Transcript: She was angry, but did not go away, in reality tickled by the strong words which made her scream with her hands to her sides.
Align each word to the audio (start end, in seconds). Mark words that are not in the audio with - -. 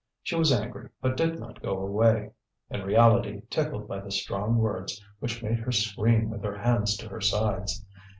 She 0.23 0.35
was 0.35 0.51
angry, 0.51 0.89
but 0.99 1.15
did 1.15 1.39
not 1.39 1.61
go 1.61 1.77
away, 1.79 2.31
in 2.71 2.81
reality 2.81 3.43
tickled 3.51 3.87
by 3.87 3.99
the 3.99 4.09
strong 4.09 4.57
words 4.57 4.99
which 5.19 5.43
made 5.43 5.59
her 5.59 5.71
scream 5.71 6.31
with 6.31 6.41
her 6.43 6.57
hands 6.57 6.97
to 6.97 7.07
her 7.07 7.21
sides. 7.21 7.85